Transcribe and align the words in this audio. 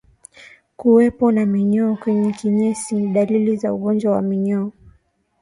Kuwepo 0.77 1.31
na 1.31 1.45
minyoo 1.45 1.95
kwenye 1.95 2.31
kinyesi 2.33 2.95
ni 2.95 3.13
dalili 3.13 3.57
za 3.57 3.73
ugonjwa 3.73 4.11
wa 4.15 4.21
minyoo 4.21 4.71